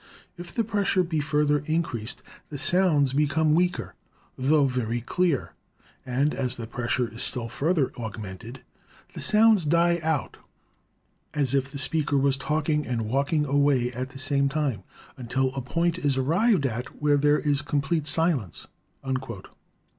If 0.35 0.51
the 0.55 0.63
pressure 0.63 1.03
be 1.03 1.19
further 1.19 1.59
increased, 1.67 2.23
the 2.49 2.57
sounds 2.57 3.13
become 3.13 3.53
weaker, 3.53 3.93
tho 4.35 4.65
very 4.65 4.99
clear, 4.99 5.51
and, 6.07 6.33
as 6.33 6.55
the 6.55 6.65
pressure 6.65 7.07
is 7.13 7.21
still 7.21 7.47
further 7.47 7.91
augmented, 7.95 8.61
the 9.13 9.21
sounds 9.21 9.63
die 9.63 9.99
out 10.01 10.37
(as 11.35 11.53
if 11.53 11.71
the 11.71 11.77
speaker 11.77 12.17
was 12.17 12.35
talking 12.35 12.87
and 12.87 13.03
walk 13.05 13.31
ing 13.31 13.45
away 13.45 13.91
at 13.93 14.09
the 14.09 14.17
same 14.17 14.49
time) 14.49 14.81
until 15.17 15.53
a 15.53 15.61
point 15.61 15.99
is 15.99 16.17
arrived 16.17 16.65
at 16.65 16.99
where 16.99 17.17
there 17.17 17.37
is 17.37 17.61
complete 17.61 18.07
silence." 18.07 18.65